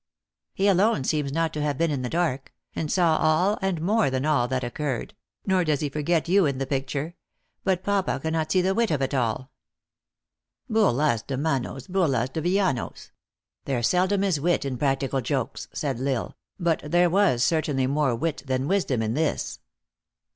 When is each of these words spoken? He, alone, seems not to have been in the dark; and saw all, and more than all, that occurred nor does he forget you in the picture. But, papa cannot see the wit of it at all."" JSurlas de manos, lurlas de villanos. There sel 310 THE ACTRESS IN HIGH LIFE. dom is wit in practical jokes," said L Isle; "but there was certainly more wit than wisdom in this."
He, 0.55 0.67
alone, 0.67 1.03
seems 1.03 1.31
not 1.31 1.53
to 1.53 1.61
have 1.61 1.77
been 1.77 1.91
in 1.91 2.01
the 2.01 2.09
dark; 2.09 2.51
and 2.75 2.91
saw 2.91 3.17
all, 3.17 3.59
and 3.61 3.79
more 3.79 4.09
than 4.09 4.25
all, 4.25 4.47
that 4.47 4.63
occurred 4.63 5.13
nor 5.45 5.63
does 5.63 5.81
he 5.81 5.89
forget 5.89 6.27
you 6.27 6.47
in 6.47 6.57
the 6.57 6.65
picture. 6.65 7.13
But, 7.63 7.83
papa 7.83 8.19
cannot 8.19 8.51
see 8.51 8.63
the 8.63 8.73
wit 8.73 8.89
of 8.89 8.99
it 9.03 9.13
at 9.13 9.13
all."" 9.13 9.51
JSurlas 10.71 11.27
de 11.27 11.37
manos, 11.37 11.85
lurlas 11.87 12.33
de 12.33 12.41
villanos. 12.41 13.11
There 13.65 13.83
sel 13.83 14.07
310 14.07 14.07
THE 14.07 14.07
ACTRESS 14.07 14.07
IN 14.07 14.07
HIGH 14.07 14.07
LIFE. 14.07 14.09
dom 14.09 14.23
is 14.23 14.41
wit 14.41 14.65
in 14.73 14.77
practical 14.79 15.21
jokes," 15.21 15.67
said 15.71 15.99
L 16.01 16.07
Isle; 16.07 16.37
"but 16.59 16.81
there 16.83 17.09
was 17.11 17.43
certainly 17.43 17.85
more 17.85 18.15
wit 18.15 18.41
than 18.47 18.67
wisdom 18.67 19.03
in 19.03 19.13
this." 19.13 19.59